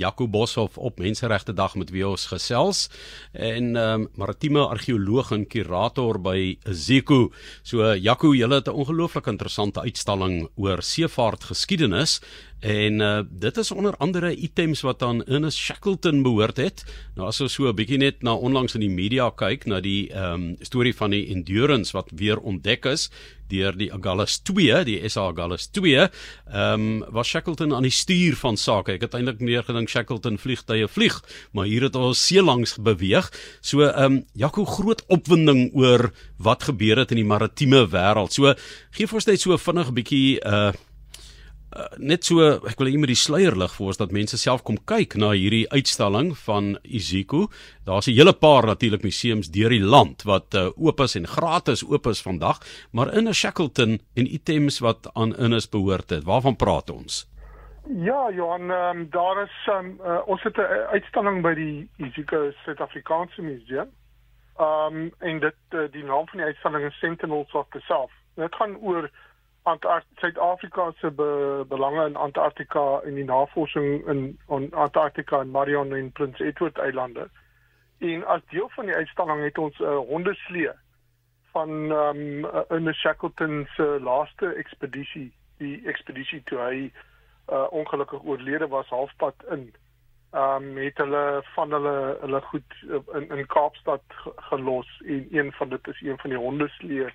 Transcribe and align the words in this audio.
Jaco 0.00 0.26
Boshoff 0.28 0.78
op 0.78 0.98
Menseregte 0.98 1.52
Dag 1.52 1.74
met 1.76 1.90
wie 1.92 2.06
ons 2.08 2.26
gesels 2.32 2.86
en 3.32 3.74
ehm 3.76 4.00
um, 4.00 4.08
maritieme 4.16 4.62
argeoloog 4.64 5.30
en 5.36 5.46
kurator 5.46 6.18
by 6.22 6.56
Zeko. 6.64 7.30
So 7.62 7.94
Jaco, 7.94 8.32
jy 8.34 8.48
het 8.48 8.68
'n 8.68 8.80
ongelooflik 8.80 9.26
interessante 9.26 9.80
uitstalling 9.80 10.48
oor 10.56 10.82
seevaart 10.82 11.44
geskiedenis 11.44 12.20
En 12.60 13.00
uh, 13.00 13.20
dit 13.30 13.56
is 13.56 13.70
onder 13.70 13.96
andere 13.96 14.34
items 14.36 14.80
wat 14.80 15.02
aan 15.02 15.24
Ernest 15.24 15.58
Shackleton 15.58 16.22
behoort 16.22 16.56
het. 16.56 16.84
Nou 17.16 17.26
as 17.28 17.40
ons 17.40 17.52
so 17.52 17.68
'n 17.68 17.74
bietjie 17.74 17.96
net 17.98 18.22
na 18.22 18.34
onlangs 18.34 18.74
in 18.74 18.80
die 18.80 18.90
media 18.92 19.30
kyk 19.30 19.64
na 19.64 19.80
die 19.80 20.12
ehm 20.12 20.32
um, 20.32 20.56
storie 20.60 20.94
van 20.94 21.10
die 21.10 21.26
Endurance 21.26 21.92
wat 21.92 22.10
weer 22.14 22.38
ontdek 22.38 22.84
is 22.84 23.10
deur 23.48 23.74
die 23.76 23.92
Agulhas 23.92 24.42
2, 24.46 24.84
die 24.84 25.08
SA 25.08 25.30
Agulhas 25.32 25.70
2, 25.70 25.94
ehm 25.96 26.12
um, 26.74 27.04
was 27.08 27.28
Shackleton 27.28 27.74
aan 27.74 27.82
die 27.82 27.90
stuur 27.90 28.36
van 28.36 28.56
sake. 28.56 28.92
Ek 28.92 29.00
het 29.00 29.14
eintlik 29.14 29.40
neergedink 29.40 29.88
Shackleton 29.88 30.38
vliegtye 30.38 30.88
vlieg, 30.88 31.16
maar 31.52 31.64
hier 31.64 31.82
het 31.82 31.96
ons 31.96 32.26
see 32.26 32.42
langs 32.42 32.76
beweeg. 32.76 33.32
So 33.60 33.88
ehm 33.88 34.04
um, 34.04 34.24
Jaco 34.34 34.64
groot 34.64 35.02
opwinding 35.08 35.70
oor 35.72 36.10
wat 36.36 36.62
gebeur 36.62 36.98
het 36.98 37.10
in 37.10 37.16
die 37.16 37.30
maritieme 37.32 37.86
wêreld. 37.88 38.32
So 38.32 38.54
gee 38.92 39.06
vir 39.06 39.14
ons 39.14 39.26
net 39.26 39.40
so 39.40 39.56
vinnig 39.56 39.88
'n 39.88 39.94
bietjie 39.94 40.40
uh 40.44 40.72
Uh, 41.70 41.84
net 42.02 42.24
so 42.26 42.42
ek 42.66 42.80
wil 42.80 42.88
net 42.90 42.98
met 42.98 43.12
die 43.12 43.18
sluier 43.18 43.54
lig 43.54 43.70
vir 43.76 43.86
ons 43.86 43.98
dat 44.00 44.10
mense 44.10 44.38
self 44.42 44.64
kom 44.66 44.78
kyk 44.90 45.14
na 45.22 45.28
hierdie 45.38 45.68
uitstalling 45.70 46.32
van 46.42 46.72
Iziko. 46.82 47.46
Daar's 47.86 48.08
'n 48.10 48.16
hele 48.18 48.32
paar 48.32 48.66
natuurlik 48.66 49.04
museums 49.06 49.52
deur 49.54 49.70
die 49.70 49.78
land 49.78 50.24
wat 50.26 50.54
uh, 50.54 50.74
oop 50.74 51.00
is 51.00 51.14
en 51.14 51.26
gratis 51.26 51.84
oop 51.86 52.06
is 52.06 52.22
vandag, 52.22 52.58
maar 52.92 53.14
in 53.14 53.28
'n 53.28 53.34
Shackleton 53.34 54.00
en 54.16 54.26
items 54.26 54.80
wat 54.80 55.10
aan 55.14 55.36
Innis 55.36 55.68
behoort 55.68 56.10
het. 56.10 56.24
Waarvan 56.24 56.56
praat 56.56 56.90
ons? 56.90 57.30
Ja, 57.86 58.30
Johan, 58.30 58.70
um, 58.70 59.06
daar 59.10 59.42
is 59.42 59.68
um, 59.70 60.00
uh, 60.04 60.20
ons 60.26 60.42
het 60.42 60.56
'n 60.56 60.86
uitstalling 60.90 61.42
by 61.42 61.54
die 61.54 61.90
Iziko 61.96 62.50
Suid-Afrikaanse 62.64 63.42
Museum. 63.42 63.88
Ehm 64.58 64.94
um, 64.94 65.12
en 65.18 65.38
dit 65.38 65.56
uh, 65.70 65.86
die 65.90 66.04
naam 66.04 66.26
van 66.26 66.38
die 66.38 66.46
uitstalling 66.46 66.84
is 66.84 66.98
Sentinels 66.98 67.52
of 67.52 67.66
the 67.70 67.80
South. 67.80 68.10
Dit 68.34 68.54
gaan 68.54 68.76
oor 68.76 69.10
Suid-Afrika 69.64 70.92
se 71.00 71.10
be, 71.10 71.64
belange 71.68 72.06
in 72.06 72.16
Antarktika 72.16 73.00
en 73.04 73.14
die 73.14 73.24
navorsing 73.24 74.06
in 74.08 74.38
Antarktika 74.72 75.40
en 75.40 75.50
Marion 75.50 75.94
en 75.94 76.12
Prince 76.12 76.44
Edward 76.44 76.78
Eilande. 76.78 77.28
En 77.98 78.26
as 78.26 78.40
deel 78.48 78.68
van 78.68 78.86
die 78.86 78.94
uitstalling 78.94 79.42
het 79.44 79.58
ons 79.58 79.78
'n 79.78 79.82
uh, 79.82 79.96
hondeslee 79.96 80.70
van 81.52 81.92
ehm 81.92 82.44
um, 82.44 82.76
in 82.76 82.84
die 82.84 82.94
Shackleton 82.94 83.66
se 83.76 83.98
laaste 84.00 84.54
ekspedisie, 84.54 85.32
die 85.58 85.86
ekspedisie 85.86 86.42
toe 86.42 86.58
hy 86.58 86.92
uh, 87.52 87.66
ongelukkig 87.70 88.22
oorlede 88.24 88.68
was 88.68 88.88
halfpad 88.88 89.34
in. 89.50 89.74
Ehm 90.30 90.70
um, 90.70 90.76
het 90.76 90.96
hulle 90.96 91.42
van 91.54 91.72
hulle 91.72 92.16
hulle 92.20 92.40
goed 92.40 92.76
in 93.12 93.28
in 93.28 93.46
Kaapstad 93.46 94.02
gelos 94.36 95.02
en 95.04 95.26
een 95.30 95.52
van 95.52 95.68
dit 95.68 95.88
is 95.88 96.00
een 96.00 96.18
van 96.18 96.30
die 96.30 96.38
hondeslee 96.38 97.12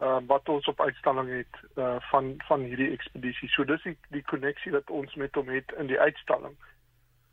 uh, 0.00 0.18
wat 0.26 0.48
ons 0.48 0.66
op 0.66 0.80
uitstalling 0.80 1.30
het 1.30 1.60
uh, 1.76 1.96
van 2.10 2.34
van 2.48 2.60
hierdie 2.60 2.90
ekspedisie. 2.90 3.48
So 3.48 3.64
dis 3.64 3.82
die 3.82 3.96
die 4.08 4.22
koneksie 4.22 4.72
wat 4.72 4.90
ons 4.90 5.14
met 5.14 5.34
hom 5.34 5.48
het 5.48 5.72
in 5.78 5.86
die 5.86 6.00
uitstalling. 6.00 6.56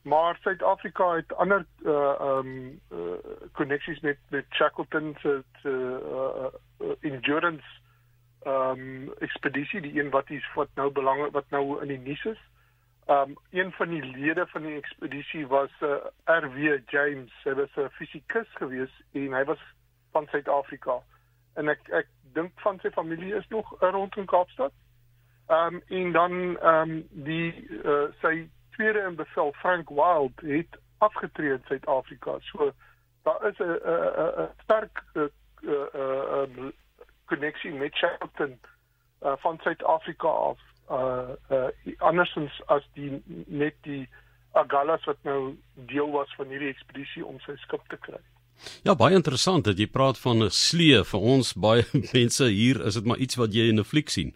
Maar 0.08 0.38
Suid-Afrika 0.42 1.16
het 1.16 1.34
ander 1.34 1.66
uh 1.86 2.16
um 2.20 2.80
uh 2.92 3.18
koneksies 3.52 4.00
met 4.00 4.18
met 4.30 4.46
Shackleton 4.50 5.16
se 5.20 5.44
se 5.62 5.70
uh, 5.70 6.52
uh 6.80 6.96
endurance 7.00 7.66
um 8.46 9.14
ekspedisie, 9.20 9.82
die 9.82 10.00
een 10.00 10.10
wat 10.10 10.30
is 10.30 10.54
wat 10.56 10.70
nou 10.76 10.92
belang 10.92 11.32
wat 11.32 11.50
nou 11.50 11.82
in 11.82 11.88
die 11.88 12.00
nuus 12.00 12.26
is. 12.26 12.40
Um 13.08 13.36
een 13.52 13.72
van 13.72 13.90
die 13.90 14.04
lede 14.06 14.48
van 14.48 14.62
die 14.62 14.78
ekspedisie 14.78 15.48
was 15.48 15.72
uh, 15.82 15.96
RW 16.24 16.80
James. 16.86 17.34
Hy 17.44 17.54
was 17.54 17.76
'n 17.76 17.90
fisikus 17.90 18.48
gewees 18.54 19.02
en 19.12 19.34
hy 19.34 19.44
was 19.44 19.60
van 20.12 20.28
Suid-Afrika. 20.28 21.02
En 21.58 21.72
ek 21.74 21.90
ek 22.02 22.10
dink 22.38 22.60
van 22.62 22.80
sy 22.84 22.92
familie 22.94 23.34
is 23.36 23.48
nog 23.54 23.74
rondom 23.82 24.26
Kaapstad. 24.30 24.74
Ehm 25.48 25.80
um, 25.80 25.82
en 25.88 26.12
dan 26.12 26.34
ehm 26.60 26.92
um, 26.92 27.08
die 27.28 27.68
uh, 27.84 28.10
sy 28.22 28.50
tweede 28.78 29.06
in 29.10 29.16
bevel 29.16 29.54
Frank 29.62 29.90
Wild 29.90 30.42
het 30.42 30.78
afgetree 30.98 31.52
in 31.52 31.64
Suid-Afrika. 31.66 32.38
So 32.40 32.72
daar 33.24 33.48
is 33.50 33.58
'n 33.58 33.64
'n 33.64 34.42
'n 34.44 34.50
sterk 34.64 35.04
'n 35.16 35.32
'n 35.64 36.74
koneksie 37.26 37.74
met 37.74 37.96
Shackleton 37.96 38.60
uh, 39.22 39.34
van 39.38 39.60
Suid-Afrika 39.62 40.28
af. 40.28 40.60
Uh, 40.92 41.30
uh 41.52 41.68
andersins 41.98 42.62
as 42.66 42.90
die 42.94 43.24
net 43.48 43.76
die 43.82 44.10
Agallas 44.52 45.04
wat 45.04 45.18
nou 45.22 45.58
deel 45.74 46.12
was 46.12 46.36
van 46.36 46.48
hierdie 46.48 46.70
ekspedisie 46.70 47.26
om 47.26 47.40
sy 47.40 47.56
skip 47.56 47.84
te 47.88 47.98
kry. 47.98 48.22
Ja, 48.84 48.96
baie 48.96 49.16
interessant 49.16 49.66
dat 49.66 49.80
jy 49.80 49.88
praat 49.88 50.20
van 50.20 50.44
'n 50.44 50.50
slee 50.50 51.04
vir 51.04 51.20
ons 51.20 51.54
baie 51.54 51.84
mense 52.14 52.46
hier 52.46 52.86
is 52.86 52.94
dit 52.94 53.06
maar 53.06 53.18
iets 53.18 53.36
wat 53.36 53.54
jy 53.54 53.70
in 53.70 53.80
'n 53.80 53.92
fliek 53.92 54.10
sien. 54.10 54.34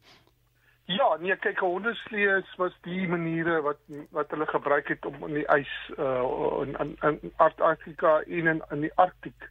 Ja, 0.86 1.18
nee, 1.20 1.36
kyk, 1.36 1.59
hondeslee 1.59 2.42
was 2.58 2.74
die 2.82 3.08
maniere 3.08 3.62
wat 3.62 3.80
wat 4.12 4.32
hulle 4.34 4.46
gebruik 4.46 4.88
het 4.88 5.06
om 5.06 5.16
in 5.28 5.34
die 5.40 5.48
ys 5.56 5.74
uh 5.98 6.64
in 6.66 6.76
in, 6.84 6.96
in 7.09 7.34
Antarktika 7.38 8.22
en 8.22 8.48
in 8.48 8.62
in 8.72 8.82
die 8.82 8.94
Arktiek. 8.96 9.50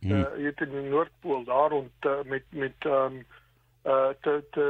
Hmm. 0.00 0.12
Uh 0.12 0.30
jy 0.38 0.52
het 0.52 0.60
in 0.60 0.70
die 0.70 0.88
Noordpool 0.88 1.44
daar 1.44 1.70
rond 1.70 2.06
uh, 2.06 2.22
met 2.24 2.46
met 2.50 2.84
um 2.84 3.24
uh 3.84 4.14
te 4.20 4.44
te 4.50 4.66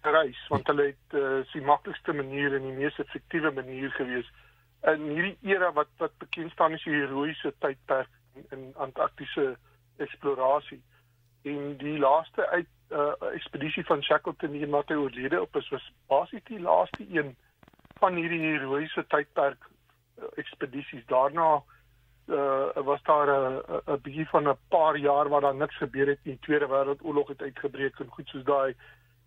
reis 0.00 0.46
want 0.48 0.66
hulle 0.66 0.86
het 0.92 1.18
uh, 1.18 1.42
die 1.52 1.62
maklikste 1.62 2.12
manier 2.12 2.54
en 2.54 2.68
die 2.68 2.78
mees 2.78 2.98
effektiewe 2.98 3.50
manier 3.50 3.90
gewees 3.98 4.30
in 4.92 5.10
hierdie 5.12 5.36
era 5.54 5.72
wat 5.76 5.90
wat 5.98 6.16
bekend 6.22 6.52
staan 6.52 6.74
as 6.74 6.84
die 6.84 6.94
heroïese 6.94 7.52
tydperk 7.58 8.10
in 8.50 8.72
Antarktiese 8.76 9.56
eksplorasie. 9.96 10.82
En 11.42 11.76
die 11.76 11.98
laaste 11.98 12.46
uit 12.48 12.68
uh, 12.90 13.12
ekspedisie 13.32 13.84
van 13.84 14.02
Shackleton 14.02 14.70
wat 14.70 14.88
hy 14.88 14.94
oorlede 14.94 15.40
op 15.40 15.56
is 15.56 15.68
was 15.68 15.92
basies 16.06 16.44
die 16.44 16.60
laaste 16.60 17.06
een 17.08 17.36
van 18.00 18.14
hierdie 18.14 18.40
heroïese 18.40 19.04
tydperk 19.08 19.68
uh, 20.18 20.24
ekspedisies. 20.36 21.06
Daarna 21.06 21.62
uh, 22.30 22.84
was 22.84 23.02
daar 23.02 23.28
'n 23.28 23.62
uh, 23.68 23.94
'n 23.94 24.00
bietjie 24.02 24.28
van 24.28 24.48
'n 24.48 24.58
paar 24.68 24.96
jaar 24.96 25.28
waar 25.28 25.40
daar 25.40 25.54
niks 25.54 25.76
gebeur 25.76 26.06
het 26.06 26.24
nie. 26.24 26.34
Die 26.34 26.44
Tweede 26.46 26.66
Wêreldoorlog 26.66 27.28
het 27.28 27.42
uitgebreek 27.42 27.98
en 27.98 28.08
goed 28.08 28.28
soos 28.28 28.44
daai 28.44 28.74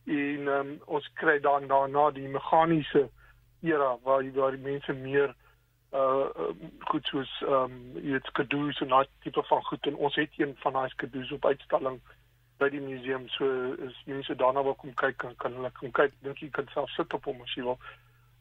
en 0.05 0.47
um, 0.47 0.81
ons 0.85 1.09
kry 1.13 1.39
dan 1.39 1.67
daarna 1.67 2.11
die 2.11 2.27
meganiese 2.27 3.09
era 3.61 3.97
waar 4.03 4.23
waar 4.35 4.51
die 4.51 4.65
mense 4.65 4.93
meer 4.93 5.35
uh 5.93 6.49
goed 6.89 7.05
soos 7.11 7.31
ehm 7.45 7.53
um, 7.53 7.73
jy 8.01 8.15
weet 8.15 8.29
skadoes 8.31 8.81
en 8.81 8.93
daai 8.93 9.07
tipe 9.25 9.43
van 9.49 9.63
goed. 9.69 9.87
En 9.87 9.95
ons 9.95 10.15
het 10.15 10.37
een 10.37 10.55
van 10.63 10.73
daai 10.73 10.89
skadoes 10.89 11.31
op 11.31 11.45
uitstalling 11.45 11.99
by 12.57 12.69
die 12.73 12.81
museum. 12.81 13.27
So 13.35 13.73
is 13.87 13.99
mense 14.05 14.35
daarna 14.35 14.63
wil 14.63 14.75
kom 14.75 14.93
kyk 14.93 15.17
kan 15.17 15.35
kan 15.35 15.53
hulle 15.59 15.71
kom 15.79 15.91
kyk. 15.91 16.15
Dink 16.25 16.41
jy 16.41 16.49
kan 16.49 16.69
self 16.73 16.89
sit 16.95 17.13
op 17.13 17.29
hom 17.29 17.41
as 17.45 17.53
jy 17.57 17.67
wil. 17.69 17.79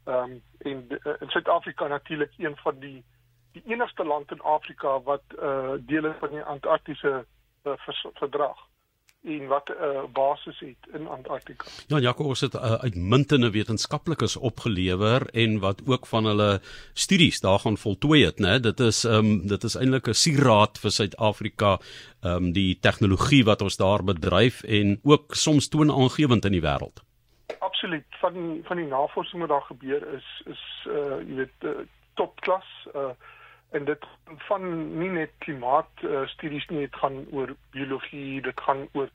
Ehm 0.06 0.32
um, 0.32 0.42
en 0.58 0.84
uh, 0.98 1.16
in 1.20 1.34
Suid-Afrika 1.34 1.86
natuurlik 1.88 2.32
een 2.38 2.56
van 2.64 2.78
die 2.80 3.04
die 3.52 3.62
enigste 3.68 4.04
land 4.04 4.32
in 4.32 4.40
Afrika 4.40 5.00
wat 5.00 5.36
uh 5.38 5.76
deel 5.78 6.10
is 6.10 6.20
van 6.20 6.30
die 6.30 6.44
Antarktiese 6.56 7.24
uh, 7.64 7.88
verdrag 8.14 8.68
en 9.24 9.46
wat 9.46 9.68
'n 9.68 9.84
uh, 9.84 10.02
basis 10.12 10.58
het 10.58 10.92
in 10.92 11.08
Antarktika. 11.08 11.64
Ja, 11.86 11.98
Jaco 11.98 12.28
het 12.28 12.54
uh, 12.54 12.72
uitmuntende 12.72 13.50
wetenskaplikes 13.50 14.36
opgelewer 14.36 15.26
en 15.30 15.58
wat 15.58 15.82
ook 15.86 16.06
van 16.06 16.24
hulle 16.24 16.60
studies 16.92 17.40
daar 17.40 17.58
gaan 17.58 17.76
voltooi 17.76 18.24
het, 18.24 18.38
né? 18.38 18.60
Dit 18.60 18.80
is 18.80 19.04
ehm 19.04 19.14
um, 19.14 19.46
dit 19.46 19.62
is 19.62 19.74
eintlik 19.74 20.06
'n 20.06 20.14
sieraad 20.14 20.78
vir 20.78 20.90
Suid-Afrika, 20.90 21.78
ehm 22.20 22.34
um, 22.34 22.52
die 22.52 22.78
tegnologie 22.80 23.44
wat 23.44 23.62
ons 23.62 23.76
daar 23.76 24.04
bedryf 24.04 24.62
en 24.62 25.00
ook 25.02 25.34
soms 25.34 25.68
toonaangewend 25.68 26.44
in 26.44 26.52
die 26.52 26.62
wêreld. 26.62 27.02
Absoluut. 27.58 28.04
Van 28.08 28.60
van 28.62 28.76
die 28.76 28.86
navorsing 28.86 29.40
wat 29.40 29.48
daar 29.48 29.66
gebeur 29.68 30.14
is 30.14 30.42
is 30.46 30.86
uh 30.86 31.28
jy 31.28 31.34
weet 31.34 31.58
uh, 31.60 31.70
topklas 32.14 32.66
uh 32.94 33.10
en 33.72 33.84
dit 33.84 34.04
van 34.48 34.64
nie 34.98 35.08
net 35.08 35.30
klimaat 35.38 36.04
uh, 36.04 36.26
studies 36.26 36.66
nie 36.68 36.84
dit 36.84 36.96
gaan 36.96 37.24
oor 37.32 37.54
biologie 37.70 38.40
dit 38.44 38.60
gaan 38.60 38.88
oor 38.92 39.08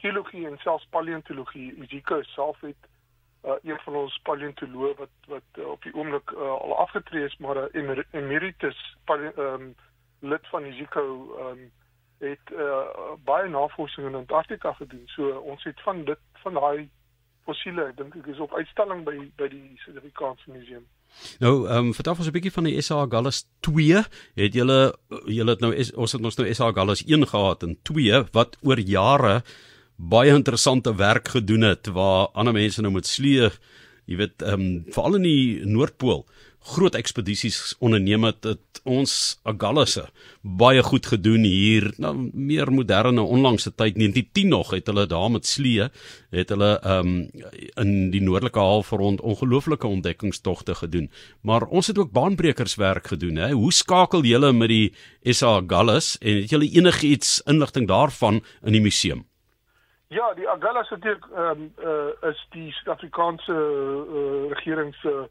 geologie 0.00 0.46
en 0.46 0.58
selfs 0.58 0.86
paleontologie. 0.90 1.74
Izika 1.82 2.22
self 2.22 2.60
het 2.60 2.88
uh, 3.44 3.52
een 3.62 3.80
van 3.84 3.96
ons 4.02 4.20
paleontoloë 4.22 4.94
wat 4.98 5.14
wat 5.32 5.58
uh, 5.58 5.68
op 5.68 5.82
die 5.82 5.94
oomblik 5.94 6.30
uh, 6.30 6.40
al 6.40 6.76
afgetree 6.84 7.24
is 7.24 7.36
maar 7.36 7.56
'n 7.62 7.68
emer 7.72 8.06
emeritus 8.10 8.96
um, 9.36 9.74
lid 10.20 10.46
van 10.50 10.64
Izika 10.64 11.00
um, 11.00 11.70
het 12.18 12.46
uh, 12.52 13.14
baie 13.24 13.48
navorsing 13.48 14.06
in 14.06 14.14
Antarktika 14.14 14.72
gedoen. 14.72 15.02
So 15.06 15.38
ons 15.38 15.64
het 15.64 15.80
van 15.82 16.04
dit 16.04 16.18
van 16.32 16.54
daai 16.54 16.88
fossiele 17.44 17.92
dink 17.96 18.14
ek 18.18 18.26
is 18.26 18.42
op 18.42 18.54
uitstalling 18.54 19.04
by 19.04 19.16
by 19.36 19.48
die 19.48 19.76
Suid-Afrikaanse 19.84 20.50
museum. 20.50 20.86
Nou, 21.38 21.68
ehm 21.68 21.76
um, 21.76 21.94
vertel 21.94 22.16
ons 22.18 22.28
'n 22.28 22.36
bietjie 22.36 22.52
van 22.56 22.64
die 22.64 22.80
SA 22.82 23.06
Gallus 23.08 23.44
2. 23.60 24.02
Het 24.34 24.54
julle 24.54 24.94
julle 25.24 25.50
het 25.50 25.60
nou 25.60 25.72
ons 25.76 26.12
het 26.12 26.24
ons 26.24 26.36
nou 26.36 26.54
SA 26.54 26.72
Gallus 26.72 27.04
1 27.06 27.26
gehad 27.26 27.62
en 27.62 27.78
2 27.82 28.24
wat 28.32 28.58
oor 28.62 28.80
jare 28.80 29.42
baie 29.96 30.34
interessante 30.34 30.94
werk 30.94 31.28
gedoen 31.28 31.60
het 31.60 31.86
waar 31.86 32.28
ander 32.34 32.54
mense 32.54 32.82
nou 32.82 32.92
met 32.92 33.06
slee, 33.06 33.50
jy 34.06 34.16
weet, 34.16 34.42
ehm 34.42 34.60
um, 34.60 34.84
veral 34.92 35.18
in 35.18 35.22
die 35.22 35.66
Noordpool 35.66 36.26
groot 36.66 36.96
ekspedisies 36.98 37.74
onderneem 37.84 38.26
het, 38.26 38.44
het 38.46 38.80
ons 38.86 39.12
Agallisse 39.46 40.06
baie 40.42 40.82
goed 40.82 41.06
gedoen 41.10 41.44
hier. 41.46 41.88
Nou 42.02 42.12
meer 42.32 42.70
moderne 42.72 43.22
onlangse 43.22 43.70
tyd 43.70 43.98
1910 43.98 44.50
nog 44.50 44.72
het 44.74 44.90
hulle 44.90 45.06
daar 45.10 45.30
met 45.30 45.46
slee 45.46 45.88
het 46.34 46.50
hulle 46.54 46.72
um 46.96 47.14
in 47.82 47.92
die 48.14 48.22
noordelike 48.22 48.62
halfrond 48.62 49.22
ongelooflike 49.22 49.86
ontdekkingstogte 49.86 50.74
gedoen. 50.82 51.10
Maar 51.42 51.66
ons 51.66 51.86
het 51.86 51.98
ook 51.98 52.12
baanbrekerswerk 52.12 53.14
gedoen, 53.14 53.36
hè. 53.36 53.52
Hoe 53.52 53.72
skakel 53.72 54.26
julle 54.26 54.52
met 54.52 54.68
die 54.68 54.92
SA 55.32 55.56
Agullas 55.60 56.16
en 56.20 56.42
het 56.42 56.50
julle 56.50 56.70
enigiets 56.70 57.40
inligting 57.46 57.88
daarvan 57.88 58.42
in 58.62 58.78
die 58.78 58.82
museum? 58.82 59.26
Ja, 60.08 60.34
die 60.34 60.48
Agullas 60.48 60.90
natuurlik 60.90 61.24
ehm 61.34 61.60
um, 61.60 61.74
uh, 61.78 62.30
is 62.30 62.46
die 62.50 62.72
Suid-Afrikaanse 62.72 63.52
uh, 63.52 64.52
regering 64.52 64.94
se 64.94 65.28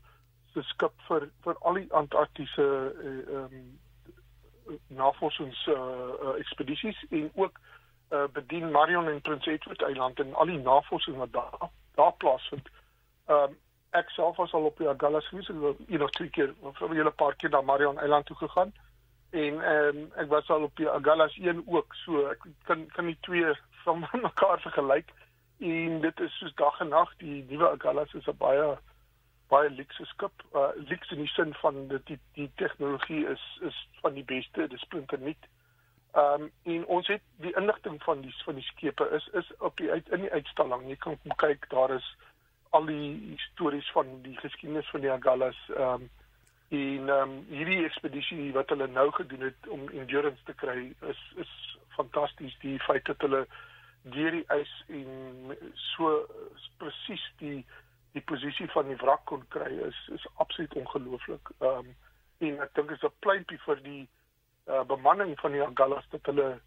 se 0.54 0.62
skip 0.62 0.92
vir 1.08 1.30
vir 1.44 1.56
al 1.60 1.74
die 1.80 1.92
Antarktiese 1.94 2.66
ehm 3.04 3.36
uh, 3.36 3.44
um, 3.44 3.80
navorsings 4.88 5.68
uh, 5.68 5.76
uh, 5.76 6.34
ekspedisies 6.40 7.06
en 7.10 7.32
ook 7.36 7.60
uh, 8.12 8.24
bedien 8.34 8.72
Marion 8.72 9.08
en 9.08 9.22
Prince 9.22 9.52
Edward 9.52 9.82
Eiland 9.82 10.20
en 10.20 10.34
al 10.34 10.52
die 10.52 10.60
navorsing 10.60 11.18
wat 11.18 11.32
daar 11.34 11.70
daar 11.96 12.14
plaasvind. 12.14 12.68
Ehm 13.26 13.44
um, 13.44 13.56
ek 13.90 14.10
self 14.10 14.36
was 14.36 14.54
al 14.54 14.66
op 14.68 14.78
die 14.78 14.90
Agulhas 14.90 15.28
gewees, 15.28 15.50
ek 15.50 15.62
het 15.64 15.88
eendag 15.88 16.10
twee 16.10 16.30
keer 16.30 16.52
of 16.60 16.78
vir 16.78 16.98
hele 16.98 17.12
paar 17.12 17.36
keer 17.36 17.50
na 17.50 17.62
Marion 17.62 18.00
Eiland 18.00 18.26
toe 18.26 18.36
gegaan. 18.44 18.76
En 19.30 19.62
ehm 19.62 20.04
um, 20.04 20.12
ek 20.16 20.28
was 20.36 20.50
al 20.50 20.68
op 20.68 20.76
die 20.76 20.90
Agulhas 20.90 21.38
1 21.38 21.64
ook, 21.66 21.96
so 22.04 22.28
ek 22.28 22.44
kan 22.68 22.86
kan 22.98 23.06
die 23.06 23.18
twee 23.22 23.56
van 23.86 24.04
mekaar 24.30 24.60
vergelyk. 24.66 25.14
En 25.60 26.02
dit 26.02 26.20
is 26.20 26.38
soos 26.38 26.54
dag 26.60 26.80
en 26.84 26.92
nag, 26.94 27.14
die 27.24 27.46
nuwe 27.50 27.70
Agulhas 27.70 28.14
is 28.14 28.28
'n 28.28 28.38
baie 28.38 28.76
baie 29.48 29.70
luxe 29.70 30.06
skip. 30.06 30.44
Uh 30.54 30.72
luxe 30.90 31.16
in 31.16 31.22
die 31.24 31.34
sin 31.34 31.54
van 31.62 31.88
dat 31.88 32.06
die 32.06 32.20
die 32.34 32.52
tegnologie 32.56 33.26
is 33.28 33.44
is 33.62 33.88
van 34.02 34.14
die 34.14 34.24
beste, 34.24 34.68
dis 34.68 34.82
splinternuut. 34.82 35.50
Ehm 36.16 36.42
um, 36.42 36.52
en 36.64 36.86
ons 36.86 37.08
het 37.08 37.22
die 37.44 37.56
inligting 37.56 38.04
van 38.04 38.22
die 38.22 38.36
van 38.44 38.56
die 38.56 38.64
skepe 38.64 39.10
is 39.18 39.28
is 39.42 39.52
op 39.58 39.78
die 39.78 39.92
uit 39.92 40.10
in 40.10 40.22
die 40.26 40.32
uitstalling. 40.32 40.88
Jy 40.88 40.96
kan 40.96 41.18
kyk, 41.36 41.70
daar 41.70 41.92
is 41.96 42.16
al 42.70 42.86
die 42.86 43.34
stories 43.52 43.92
van 43.92 44.22
die 44.22 44.38
geskiedenis 44.38 44.90
van 44.90 45.02
die 45.02 45.12
Agallas 45.12 45.60
ehm 45.76 45.92
um, 45.94 46.10
en 46.70 47.10
ehm 47.10 47.22
um, 47.22 47.46
hierdie 47.50 47.84
ekspedisie 47.86 48.52
wat 48.54 48.70
hulle 48.70 48.88
nou 48.88 49.12
gedoen 49.12 49.42
het 49.50 49.68
om 49.68 49.90
endurance 49.90 50.44
te 50.44 50.54
kry 50.54 50.94
is 51.12 51.22
is 51.36 51.52
fantasties. 51.96 52.58
Die 52.60 52.80
feit 52.80 53.06
dat 53.06 53.22
hulle 53.22 53.46
deur 54.14 54.32
die 54.32 54.46
ys 54.54 54.72
en 54.88 55.56
so 55.96 56.12
presies 56.78 57.24
die 57.42 57.66
die 58.16 58.24
posisie 58.32 58.68
van 58.72 58.88
die 58.88 58.98
wrak 59.02 59.26
kon 59.32 59.44
kry 59.56 59.72
is 59.88 59.98
is 60.16 60.28
absoluut 60.44 60.74
ongelooflik. 60.82 61.52
Ehm 61.60 61.80
um, 61.80 61.96
en 62.46 62.60
ek 62.64 62.74
dink 62.76 62.90
dit 62.92 62.98
is 62.98 63.10
'n 63.10 63.20
pleintjie 63.26 63.60
vir 63.66 63.82
die 63.84 64.04
uh, 64.68 64.84
bemanning 64.84 65.36
van 65.40 65.52
die 65.52 65.64
Agallas 65.64 66.08
dat 66.12 66.26
hulle 66.32 66.60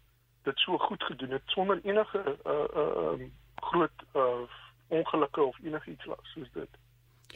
dit 0.43 0.59
so 0.59 0.77
goed 0.77 1.03
gedoen 1.03 1.35
het 1.37 1.55
sonder 1.55 1.79
enige 1.83 2.21
uh, 2.45 2.67
uh, 2.81 3.27
groot 3.55 4.05
uh, 4.15 4.45
ongelukke 4.87 5.41
of 5.43 5.59
enigiets 5.63 6.07
soos 6.33 6.51
dit. 6.53 6.77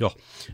Ja, 0.01 0.10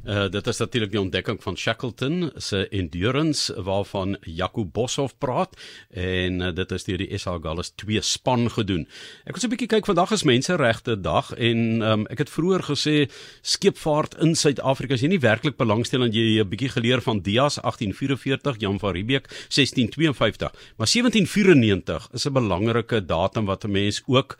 uh, 0.05 0.25
dit 0.27 0.47
is 0.47 0.57
natuurlik 0.59 0.91
die 0.91 0.99
ontdekking 0.99 1.37
van 1.39 1.55
Shackleton 1.57 2.31
se 2.35 2.65
endurance 2.75 3.53
waarvan 3.63 4.17
Jaco 4.21 4.65
Boshoff 4.65 5.15
praat 5.17 5.55
en 5.95 6.41
uh, 6.41 6.49
dit 6.55 6.71
is 6.75 6.83
deur 6.83 6.99
die 6.99 7.17
SA 7.17 7.37
Gallus 7.39 7.71
2 7.79 8.01
span 8.03 8.49
gedoen. 8.51 8.83
Ek 9.23 9.37
wil 9.37 9.39
so 9.39 9.47
'n 9.47 9.53
bietjie 9.55 9.69
kyk 9.71 9.87
vandag 9.87 10.11
is 10.11 10.25
menseregte 10.27 10.97
dag 10.99 11.31
en 11.39 11.81
um, 11.81 12.03
ek 12.11 12.25
het 12.25 12.33
vroeër 12.35 12.65
gesê 12.67 12.95
skeepvaart 13.41 14.19
in 14.19 14.35
Suid-Afrika 14.35 14.99
is 14.99 15.07
nie 15.07 15.23
werklik 15.23 15.55
belangstel 15.55 16.03
en 16.03 16.11
jy 16.11 16.43
'n 16.43 16.49
bietjie 16.49 16.75
geleer 16.75 16.99
van 17.01 17.23
Dias 17.23 17.61
1844, 17.63 18.59
Jan 18.59 18.79
van 18.79 18.91
Riebeeck 18.91 19.31
1652, 19.47 20.51
maar 20.75 20.87
1794 20.87 22.09
is 22.11 22.27
'n 22.27 22.33
belangrike 22.33 23.05
datum 23.05 23.45
wat 23.45 23.63
'n 23.63 23.71
mens 23.71 24.03
ook 24.05 24.35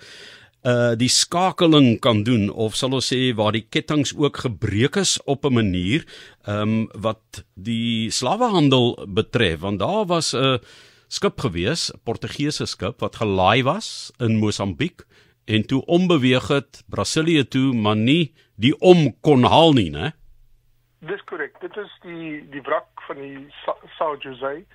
uh 0.64 0.96
die 1.00 1.10
skakeling 1.10 2.00
kan 2.04 2.24
doen 2.24 2.50
of 2.52 2.76
sal 2.76 2.94
ons 2.98 3.14
sê 3.14 3.32
waar 3.36 3.56
die 3.56 3.64
kettinge 3.64 4.12
ook 4.18 4.44
gebreek 4.44 4.98
is 5.00 5.16
op 5.24 5.46
'n 5.46 5.54
manier 5.54 6.04
um 6.48 6.90
wat 6.94 7.44
die 7.56 8.12
slawehandel 8.12 9.08
betref 9.08 9.60
want 9.60 9.80
daar 9.80 10.06
was 10.06 10.34
'n 10.36 10.60
skip 11.08 11.40
gewees, 11.40 11.92
'n 11.92 12.00
Portugese 12.04 12.66
skip 12.66 13.00
wat 13.00 13.16
gelaai 13.16 13.64
was 13.64 14.12
in 14.20 14.38
Mosambiek 14.38 15.06
en 15.46 15.66
toe 15.66 15.86
ombeweeg 15.86 16.48
het 16.48 16.84
Brasilië 16.88 17.44
toe 17.48 17.74
maar 17.74 17.96
nie 17.96 18.34
die 18.56 18.76
om 18.80 19.16
kon 19.22 19.44
haal 19.44 19.74
nie, 19.74 19.90
né? 19.90 20.12
Dis 21.00 21.24
korrek. 21.24 21.56
Dit 21.62 21.78
is 21.78 21.92
die 22.04 22.44
die 22.52 22.62
wrak 22.62 23.02
van 23.08 23.16
die 23.16 23.48
São 23.98 24.18
José. 24.20 24.66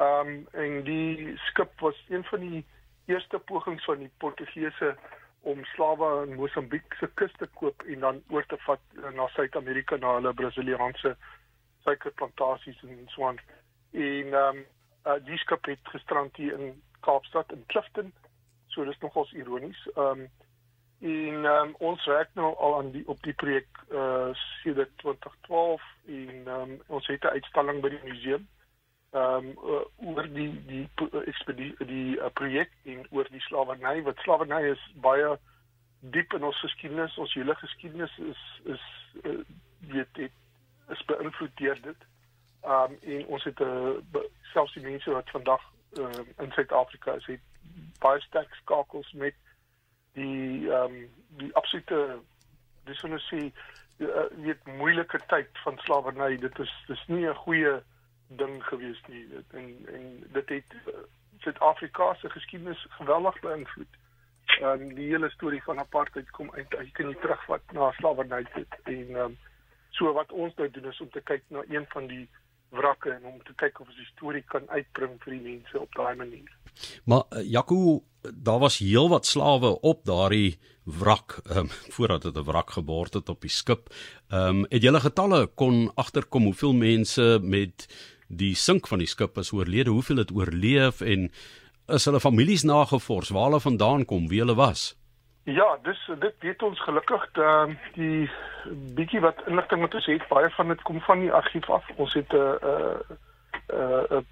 Um 0.00 0.48
en 0.52 0.82
die 0.84 1.36
skip 1.48 1.80
was 1.80 1.98
een 2.08 2.24
van 2.24 2.40
die 2.40 2.64
eerste 3.06 3.38
pogings 3.38 3.84
van 3.84 3.98
die 3.98 4.10
Portugese 4.18 4.96
om 5.40 5.64
slawe 5.64 6.26
in 6.26 6.34
Mosambiek 6.34 6.94
se 7.00 7.08
kus 7.14 7.32
te 7.38 7.46
koop 7.54 7.82
en 7.82 8.00
dan 8.00 8.22
oor 8.34 8.46
te 8.46 8.56
vat 8.66 8.80
na 9.14 9.28
Suid-Amerika 9.34 9.96
na 9.96 10.14
hulle 10.16 10.34
Brasiliaanse 10.34 11.16
suikerplantasies 11.84 12.82
en 12.82 13.04
so 13.14 13.26
aan. 13.26 13.38
En 13.92 14.32
ehm 14.32 14.56
um, 14.56 14.64
uh, 15.06 15.20
die 15.24 15.38
skip 15.38 15.64
het 15.70 15.92
gestrand 15.94 16.36
hier 16.36 16.58
in 16.58 16.82
Kaapstad 17.00 17.52
in 17.52 17.62
Clifton. 17.66 18.12
So 18.66 18.84
dis 18.84 18.98
nogals 18.98 19.32
ironies. 19.32 19.88
Ehm 19.94 20.26
um, 20.26 20.28
en 21.00 21.44
um, 21.44 21.74
ons 21.78 22.04
werk 22.06 22.30
nou 22.34 22.54
al 22.56 22.78
aan 22.78 22.90
die 22.90 23.04
op 23.08 23.22
die 23.22 23.34
projek 23.34 23.68
uh 23.92 24.28
sedert 24.62 24.92
2012 24.98 25.82
en 26.06 26.46
um, 26.48 26.78
ons 26.86 27.06
het 27.06 27.24
'n 27.24 27.36
uitstalling 27.36 27.80
by 27.80 27.88
die 27.88 28.04
museum 28.04 28.46
ehm 29.16 29.46
um, 29.46 29.50
uh, 29.74 29.84
oor 30.14 30.26
die 30.32 30.50
die 30.68 30.84
ekspedisie 31.24 31.86
die 31.88 32.16
uh, 32.16 32.30
projek 32.40 32.72
en 32.84 33.06
oor 33.10 33.28
die 33.32 33.44
slawerny 33.48 34.02
wat 34.08 34.18
slawerny 34.24 34.58
is 34.72 34.82
baie 35.06 35.30
diep 36.16 36.34
in 36.36 36.44
ons 36.48 36.58
geskiedenis 36.64 37.16
ons 37.24 37.36
hele 37.38 37.54
geskiedenis 37.62 38.18
is 38.32 38.42
is 38.74 38.84
uh, 39.22 39.38
weet 39.92 40.12
dit 40.20 40.42
is 40.94 41.04
beïnvloed 41.12 41.56
deur 41.62 41.80
dit. 41.88 42.04
Ehm 42.66 42.92
um, 42.92 42.98
en 43.14 43.26
ons 43.38 43.48
het 43.48 43.60
'n 43.60 44.20
uh, 44.20 44.28
selfs 44.52 44.76
die 44.76 44.84
mense 44.84 45.10
wat 45.10 45.30
vandag 45.30 45.62
uh, 45.98 46.22
in 46.44 46.52
Suid-Afrika 46.52 47.12
is 47.12 47.26
het 47.26 47.40
baie 47.98 48.20
sterk 48.20 48.54
skakels 48.54 49.12
met 49.12 49.34
die 50.12 50.70
ehm 50.70 50.94
um, 50.94 51.10
die 51.40 51.54
absolute 51.54 52.20
dis 52.84 53.00
hoe 53.00 53.10
ons 53.10 53.28
sê 53.32 53.42
uh, 53.48 54.28
weet 54.44 54.72
moeilike 54.78 55.20
tyd 55.32 55.48
van 55.64 55.78
slawerny 55.88 56.36
dit 56.36 56.58
is 56.58 56.72
dis 56.86 57.04
nie 57.06 57.26
'n 57.28 57.42
goeie 57.44 57.76
ding 58.28 58.64
gewees 58.64 59.00
nie 59.08 59.26
en 59.50 59.68
en 59.92 60.06
dit 60.32 60.48
het 60.48 60.74
uh, 60.86 61.04
Suid-Afrika 61.38 62.14
se 62.14 62.30
geskiedenis 62.30 62.86
geweldig 62.88 63.40
beïnvloed. 63.40 63.98
Ehm 64.60 64.82
um, 64.82 64.94
die 64.94 65.08
hele 65.10 65.30
storie 65.30 65.62
van 65.62 65.78
apartheid 65.78 66.30
kom 66.30 66.50
uit 66.54 66.74
as 66.74 66.86
jy 66.88 66.92
kan 66.92 67.06
nie 67.06 67.20
terugvat 67.20 67.72
na 67.72 67.92
slawerny 67.98 68.42
dit 68.54 68.80
en 68.82 69.06
ehm 69.14 69.22
um, 69.24 69.38
so 69.90 70.12
wat 70.12 70.32
ons 70.32 70.54
nou 70.56 70.70
doen 70.70 70.90
is 70.92 71.00
om 71.00 71.10
te 71.10 71.20
kyk 71.20 71.44
na 71.48 71.62
een 71.68 71.86
van 71.92 72.06
die 72.06 72.28
wrakke 72.74 73.10
en 73.10 73.24
om 73.24 73.42
te 73.44 73.54
kyk 73.56 73.80
of 73.80 73.88
ons 73.88 73.98
die 74.00 74.10
storie 74.12 74.42
kan 74.52 74.66
uitbring 74.68 75.16
vir 75.22 75.36
die 75.36 75.42
mense 75.44 75.80
op 75.80 75.94
daai 75.96 76.16
manier. 76.18 76.50
Maar 77.04 77.22
uh, 77.30 77.44
Jaco, 77.50 78.02
daar 78.32 78.58
was 78.58 78.78
heelwat 78.78 79.26
slawe 79.26 79.76
op 79.80 80.04
daardie 80.04 80.58
wrak 80.84 81.38
um, 81.56 81.70
voordat 81.94 82.22
dit 82.22 82.36
'n 82.36 82.48
wrak 82.50 82.70
geword 82.70 83.14
het 83.14 83.28
op 83.28 83.40
die 83.40 83.50
skip. 83.50 83.88
Ehm 84.28 84.48
um, 84.48 84.66
het 84.68 84.82
julle 84.82 85.00
getalle 85.00 85.46
kon 85.46 85.90
agterkom 85.94 86.44
hoeveel 86.44 86.72
mense 86.72 87.38
met 87.42 87.88
die 88.28 88.54
sink 88.54 88.86
van 88.86 88.98
die 88.98 89.10
skip 89.10 89.36
is 89.38 89.52
oorlede, 89.52 89.90
hoeveel 89.90 90.16
het 90.16 90.32
oorleef 90.34 91.00
en 91.00 91.30
is 91.86 92.04
hulle 92.04 92.20
families 92.20 92.64
nagevors 92.66 93.30
waar 93.30 93.50
hulle 93.50 93.60
vandaan 93.60 94.04
kom, 94.04 94.28
wie 94.28 94.40
hulle 94.42 94.54
was? 94.54 94.94
Ja, 95.46 95.78
dis 95.82 95.98
dit 96.20 96.34
weet 96.42 96.62
ons 96.62 96.80
gelukkig 96.82 97.28
dat 97.38 97.70
die 97.94 98.26
bietjie 98.98 99.20
wat 99.22 99.38
inligting 99.46 99.80
wat 99.80 99.94
ons 99.94 100.08
het, 100.10 100.28
baie 100.28 100.50
van 100.56 100.68
dit 100.74 100.82
kom 100.82 100.98
van 101.06 101.22
die 101.22 101.32
argief 101.32 101.70
af. 101.70 101.86
Ons 101.96 102.14
het 102.14 102.32
'n 102.34 102.58
'n 103.70 104.24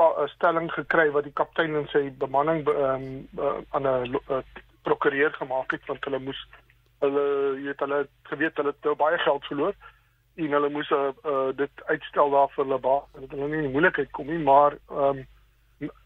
'n 0.00 0.28
stelling 0.28 0.72
gekry 0.72 1.10
wat 1.10 1.24
die 1.24 1.32
kaptein 1.32 1.76
en 1.76 1.88
sy 1.88 2.10
bemanning 2.18 2.66
um, 2.68 3.28
uh, 3.38 3.60
aan 3.70 3.86
'n 3.86 4.44
prokureur 4.82 5.32
gemaak 5.32 5.70
het 5.70 5.86
want 5.86 6.04
hulle 6.04 6.18
moes 6.18 6.40
hulle 7.00 7.24
jy 7.58 7.66
weet 7.66 7.80
hulle 7.84 8.06
geweet 8.30 8.56
hulle 8.56 8.72
het 8.74 8.84
nou 8.88 8.94
baie 8.96 9.18
geld 9.18 9.44
verloor 9.50 9.74
en 10.34 10.56
hulle 10.56 10.68
moes 10.72 10.90
uh, 10.90 11.12
uh, 11.28 11.50
dit 11.56 11.84
uitstel 11.84 12.30
daar 12.30 12.50
vir 12.54 12.64
hulle 12.64 12.78
baas 12.78 13.08
dat 13.18 13.30
hulle 13.30 13.48
nie 13.48 13.60
in 13.62 13.68
die 13.68 13.76
moeilikheid 13.76 14.10
kom 14.16 14.30
nie 14.32 14.40
maar 14.40 14.78
um, 14.90 15.26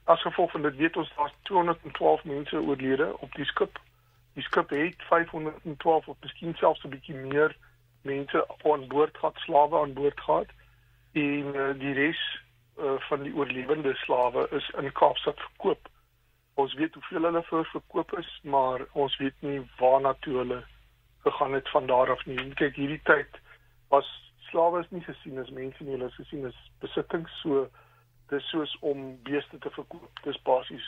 as 0.05 0.23
gevolg 0.23 0.51
van 0.51 0.63
dit 0.63 0.77
weet 0.77 0.97
ons 0.97 1.13
daar's 1.17 1.35
212 1.43 2.25
mense 2.25 2.61
oorlede 2.61 3.19
op 3.19 3.35
die 3.35 3.45
skip. 3.45 3.79
Die 4.33 4.43
skip 4.43 4.71
het 4.71 5.03
512 5.09 6.09
of 6.09 6.17
miskien 6.21 6.55
selfs 6.55 6.85
'n 6.85 6.89
bietjie 6.89 7.15
meer 7.15 7.57
mense 8.03 8.47
aan 8.65 8.87
boord 8.89 9.17
gehad 9.19 9.37
slawe 9.37 9.79
aan 9.81 9.93
boord 9.93 10.21
gehad. 10.21 10.51
En 11.13 11.45
uh, 11.55 11.73
die 11.79 11.93
res 11.93 12.23
uh, 12.79 12.95
van 13.09 13.23
die 13.23 13.35
oorlewende 13.35 13.95
slawe 13.95 14.49
is 14.51 14.71
in 14.79 14.93
Kaapstad 14.93 15.41
verkoop. 15.41 15.89
Ons 16.55 16.75
weet 16.75 16.95
hoeveel 16.95 17.23
hulle 17.23 17.43
vir 17.43 17.65
verkoop 17.65 18.19
is 18.19 18.41
maar 18.43 18.87
ons 18.93 19.17
weet 19.17 19.35
nie 19.41 19.61
waarna 19.79 20.15
toe 20.21 20.37
hulle 20.37 20.65
gegaan 21.23 21.53
het 21.53 21.69
van 21.69 21.87
daar 21.87 22.11
af 22.11 22.27
nie. 22.27 22.55
Kyk 22.55 22.75
hierdie 22.75 23.03
tyd 23.03 23.41
was 23.89 24.09
slawe 24.51 24.81
is 24.81 24.91
nie 24.91 25.03
gesien 25.05 25.39
as 25.39 25.51
mense 25.51 25.83
nie, 25.85 25.97
hulle 25.97 26.09
is 26.11 26.21
gesien 26.21 26.47
as 26.47 26.57
besittings. 26.81 27.33
So 27.43 27.67
dis 28.31 28.49
soos 28.51 28.77
om 28.81 29.17
beeste 29.27 29.59
te 29.59 29.71
verkoop. 29.71 30.23
Dis 30.25 30.39
basies 30.43 30.87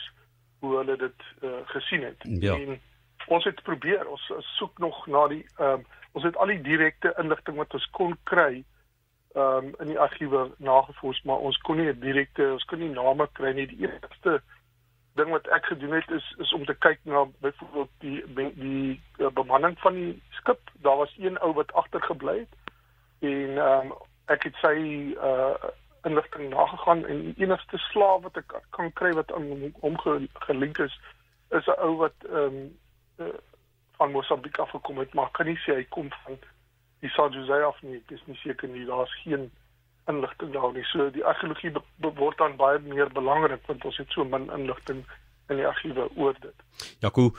hoe 0.59 0.75
hulle 0.77 0.97
dit 0.99 1.27
uh, 1.41 1.59
gesien 1.73 2.03
het. 2.03 2.25
Ja. 2.43 2.55
En 2.55 2.79
ons 3.27 3.43
het 3.43 3.63
probeer, 3.63 4.07
ons 4.07 4.31
soek 4.57 4.79
nog 4.83 5.05
na 5.07 5.27
die 5.31 5.45
ehm 5.57 5.79
um, 5.79 5.87
ons 6.17 6.23
het 6.25 6.37
al 6.41 6.49
die 6.49 6.61
direkte 6.65 7.11
inligting 7.21 7.59
wat 7.61 7.73
ons 7.77 7.85
kon 7.93 8.15
kry 8.31 8.63
ehm 9.35 9.67
um, 9.69 9.73
in 9.83 9.91
die 9.93 9.99
argiewe 9.99 10.47
nagevors, 10.57 11.21
maar 11.23 11.43
ons 11.49 11.57
kon 11.67 11.77
nie 11.77 11.93
direkte, 12.01 12.47
ons 12.55 12.65
kon 12.71 12.81
nie 12.81 12.89
name 12.93 13.27
kry 13.37 13.53
nie. 13.53 13.67
Die 13.69 13.85
eerste 13.85 14.39
ding 15.19 15.29
wat 15.35 15.47
ek 15.55 15.69
gedoen 15.69 15.93
het 15.99 16.11
is 16.15 16.25
is 16.43 16.53
om 16.55 16.65
te 16.65 16.75
kyk 16.85 16.99
na 17.03 17.25
byvoorbeeld 17.45 17.93
die 18.03 18.23
die, 18.35 18.49
die 18.63 19.01
uh, 19.19 19.31
bemanning 19.41 19.77
van 19.85 19.99
die 19.99 20.11
skip. 20.41 20.73
Daar 20.83 20.97
was 21.03 21.13
een 21.17 21.37
ou 21.45 21.53
wat 21.53 21.73
agtergebly 21.83 22.39
het 22.39 22.58
en 23.19 23.57
ehm 23.57 23.91
um, 23.91 23.93
ek 24.25 24.43
het 24.43 24.55
sy 24.61 24.77
uh 25.17 25.53
inligting 26.07 26.49
nagegaan 26.49 27.05
en 27.05 27.21
die 27.21 27.43
enigste 27.43 27.77
slaaf 27.77 28.21
wat 28.23 28.37
ek 28.37 28.53
kan 28.75 28.93
kry 28.93 29.09
wat 29.17 29.31
aan 29.35 29.73
hom 29.81 29.97
gelink 30.47 30.77
is 30.77 30.95
is 31.51 31.67
'n 31.67 31.79
ou 31.83 31.95
wat 32.03 32.15
ehm 32.29 32.55
um, 32.55 32.77
uh, 33.19 33.33
van 33.99 34.11
Mosambik 34.11 34.57
af 34.57 34.69
gekom 34.69 34.97
het, 34.97 35.13
maar 35.13 35.31
kan 35.31 35.45
nie 35.45 35.59
sê 35.65 35.75
hy 35.75 35.85
kom 35.95 36.07
van 36.23 36.37
die 37.03 37.09
San 37.09 37.33
Jose 37.35 37.63
af 37.67 37.81
nie. 37.81 37.97
Ek 37.99 38.13
is 38.15 38.21
nie 38.31 38.37
seker 38.39 38.71
nie. 38.71 38.85
Daar's 38.87 39.15
geen 39.23 39.49
inligting 40.11 40.53
daar 40.55 40.71
nie. 40.75 40.85
So 40.91 41.09
die 41.15 41.25
argeologie 41.25 41.73
word 41.99 42.37
dan 42.39 42.55
baie 42.59 42.79
meer 42.79 43.11
belangrik 43.11 43.65
want 43.67 43.85
ons 43.85 43.99
het 43.99 44.15
so 44.15 44.23
min 44.23 44.47
inligting 44.55 45.03
in 45.49 45.59
die 45.59 45.67
argiewe 45.67 46.07
oor 46.15 46.37
dit. 46.39 46.63
Jaco, 47.03 47.31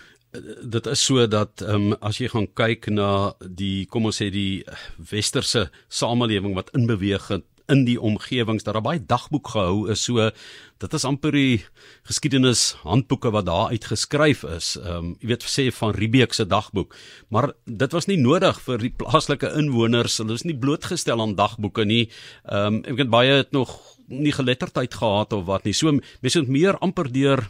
dit 0.63 0.87
is 0.87 1.05
so 1.05 1.27
dat 1.27 1.63
ehm 1.63 1.91
um, 1.91 1.97
as 2.01 2.21
jy 2.21 2.29
gaan 2.31 2.47
kyk 2.55 2.87
na 2.95 3.35
die 3.41 3.87
kom 3.91 4.07
ons 4.07 4.21
sê 4.23 4.31
die 4.31 4.63
westerse 5.11 5.71
samelewing 5.89 6.55
wat 6.55 6.71
in 6.77 6.87
beweeg 6.87 7.31
het 7.33 7.47
in 7.71 7.85
die 7.87 7.99
omgewings 7.99 8.67
dat 8.67 8.75
daar 8.75 8.85
baie 8.85 9.03
dagboek 9.03 9.53
gehou 9.55 9.91
is 9.91 10.03
so 10.07 10.31
dit 10.81 10.95
is 10.97 11.05
amper 11.05 11.35
die 11.35 11.61
geskiedenis 12.09 12.63
handboeke 12.83 13.31
wat 13.35 13.47
daar 13.47 13.75
uitgeskryf 13.75 14.45
is. 14.57 14.73
Ehm 14.81 14.97
um, 14.97 15.13
jy 15.21 15.33
weet 15.33 15.47
sê 15.51 15.67
van 15.75 15.95
Riebeeck 15.95 16.35
se 16.35 16.47
dagboek, 16.47 16.95
maar 17.29 17.53
dit 17.67 17.93
was 17.93 18.09
nie 18.09 18.19
nodig 18.21 18.61
vir 18.67 18.79
die 18.79 18.95
plaaslike 19.03 19.51
inwoners. 19.59 20.19
Hulle 20.23 20.39
is 20.39 20.47
nie 20.47 20.57
blootgestel 20.57 21.21
aan 21.21 21.37
dagboeke 21.39 21.85
nie. 21.85 22.09
Ehm 22.45 22.81
um, 22.81 22.83
ek 22.87 23.03
weet 23.03 23.13
baie 23.13 23.41
het 23.43 23.53
nog 23.53 23.77
nie 24.11 24.33
geletterdheid 24.35 24.95
gehad 24.95 25.33
of 25.33 25.47
wat 25.47 25.65
nie. 25.65 25.75
So 25.75 25.93
mense 25.93 26.43
moet 26.43 26.55
meer 26.57 26.79
amper 26.79 27.11
deur 27.13 27.45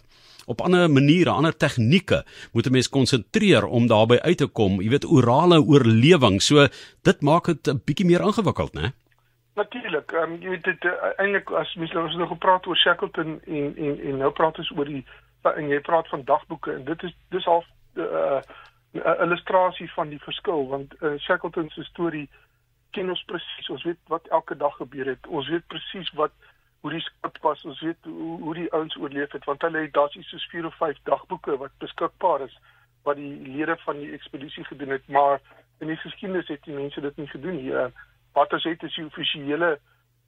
op 0.46 0.60
ander 0.60 0.90
maniere, 0.90 1.30
ander 1.30 1.56
tegnieke 1.56 2.24
moet 2.52 2.66
'n 2.66 2.72
mens 2.72 2.88
konsentreer 2.88 3.66
om 3.66 3.86
daarby 3.86 4.18
uit 4.22 4.38
te 4.38 4.46
kom. 4.46 4.80
Jy 4.80 4.88
weet 4.88 5.10
orale 5.10 5.60
oorlewing. 5.62 6.42
So 6.42 6.66
dit 7.02 7.20
maak 7.20 7.44
dit 7.44 7.68
'n 7.68 7.82
bietjie 7.84 8.06
meer 8.06 8.20
ingewikkeld, 8.20 8.72
né? 8.72 8.92
Natuurlik. 9.54 10.12
Ehm 10.12 10.32
um, 10.32 10.42
jy 10.42 10.48
weet 10.48 10.64
dit 10.64 10.84
uh, 10.84 10.92
eintlik 11.16 11.50
as 11.50 11.74
mens 11.74 11.92
nou 11.92 12.04
ons 12.04 12.16
nog 12.16 12.28
gepraat 12.28 12.66
oor 12.66 12.76
Shackleton 12.76 13.40
en 13.46 13.76
en 13.76 14.00
en 14.00 14.16
nou 14.16 14.30
praat 14.30 14.58
ons 14.58 14.72
oor 14.76 14.84
die 14.84 15.04
en 15.42 15.68
jy 15.68 15.80
praat 15.80 16.08
van 16.08 16.24
dagboeke 16.24 16.72
en 16.72 16.84
dit 16.84 17.02
is 17.02 17.14
dis 17.28 17.44
half 17.44 17.66
'n 17.94 18.00
uh, 18.00 18.40
uh, 18.92 19.20
illustrasie 19.20 19.90
van 19.92 20.08
die 20.08 20.22
verskil 20.22 20.68
want 20.68 20.94
uh, 21.00 21.18
Shackleton 21.18 21.70
se 21.70 21.82
storie 21.82 22.28
ken 22.90 23.10
ons 23.10 23.24
presies. 23.24 23.68
Ons 23.70 23.82
weet 23.82 23.98
wat 24.06 24.26
elke 24.28 24.56
dag 24.56 24.76
gebeur 24.76 25.06
het. 25.06 25.26
Ons 25.26 25.48
weet 25.48 25.66
presies 25.66 26.10
wat 26.18 26.32
hoe 26.80 26.90
die 26.90 27.00
skip 27.00 27.38
was. 27.44 27.64
Ons 27.64 27.80
weet 27.80 28.08
hoe 28.08 28.38
hoe 28.40 28.54
die 28.54 28.72
ouens 28.72 28.96
oorleef 28.96 29.32
het 29.32 29.44
want 29.44 29.62
hulle 29.62 29.84
het 29.84 29.92
daar's 29.92 30.14
iets 30.14 30.28
soos 30.28 30.48
4 30.52 30.66
of 30.66 30.76
5 30.76 30.98
dagboeke 31.04 31.56
wat 31.56 31.78
beskikbaar 31.78 32.40
is 32.48 32.58
wat 33.02 33.16
die 33.16 33.48
lede 33.48 33.76
van 33.84 33.98
die 33.98 34.12
ekspedisie 34.12 34.64
gedoen 34.64 34.88
het, 34.88 35.06
maar 35.08 35.40
in 35.80 35.86
die 35.86 35.96
geskiedenis 35.96 36.48
het 36.48 36.64
die 36.64 36.74
mense 36.74 37.00
dit 37.00 37.16
nie 37.16 37.28
gedoen 37.28 37.56
nie. 37.56 37.72
Uh, 37.72 37.86
wat 38.32 38.52
as 38.52 38.62
dit 38.62 38.82
is 38.82 38.94
die 38.94 39.06
offisiële 39.06 39.78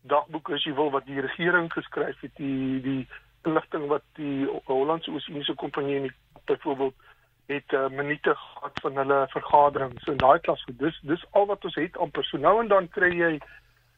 dagboek 0.08 0.50
as 0.56 0.64
jy 0.66 0.72
wil 0.74 0.90
wat 0.90 1.06
die 1.06 1.20
regering 1.20 1.68
geskryf 1.72 2.20
het 2.24 2.34
die 2.40 2.80
die 2.82 3.02
inligting 3.46 3.86
wat 3.90 4.04
die 4.18 4.46
Hollandse 4.66 5.10
Oos-Indiese 5.10 5.54
Kompanjie 5.58 6.00
en 6.00 6.14
byvoorbeeld 6.46 6.94
het 7.50 7.72
uh, 7.72 7.88
minute 7.88 8.34
gehad 8.34 8.80
van 8.82 8.96
hulle 8.96 9.18
vergaderings 9.34 10.08
in 10.10 10.20
daai 10.22 10.38
klas 10.46 10.64
dis 10.82 10.98
dis 11.02 11.24
al 11.30 11.46
wat 11.50 11.64
ons 11.64 11.78
het 11.78 11.98
aan 11.98 12.10
personeel 12.10 12.60
en 12.60 12.70
dan 12.72 12.88
kry 12.88 13.10
jy 13.18 13.32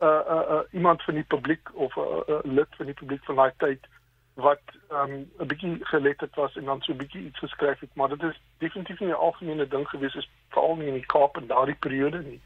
uh, 0.01 0.09
uh, 0.09 0.45
uh, 0.51 0.61
iemand 0.73 1.03
van 1.03 1.15
die 1.15 1.25
publiek 1.25 1.71
of 1.75 1.97
'n 1.97 2.01
uh, 2.01 2.29
uh, 2.29 2.41
lid 2.43 2.71
van 2.77 2.87
die 2.87 2.95
publiek 2.95 3.25
van 3.25 3.35
daai 3.35 3.53
tyd 3.57 3.87
wat 4.35 4.63
'n 4.91 5.29
um, 5.39 5.47
bietjie 5.47 5.79
geletterd 5.81 6.35
was 6.35 6.57
en 6.57 6.65
dan 6.65 6.83
so 6.83 6.93
'n 6.93 6.97
bietjie 6.97 7.25
iets 7.25 7.39
geskryf 7.39 7.81
het 7.81 7.95
maar 7.95 8.09
dit 8.09 8.23
is 8.23 8.41
definitief 8.59 9.01
nie 9.01 9.09
'n 9.09 9.25
algemene 9.29 9.69
ding 9.69 9.89
gewees 9.89 10.15
is 10.15 10.31
veral 10.49 10.77
nie 10.77 10.87
in 10.87 11.01
die 11.01 11.07
Kaap 11.07 11.37
in 11.37 11.47
daardie 11.47 11.81
periode 11.87 12.23
nie 12.23 12.41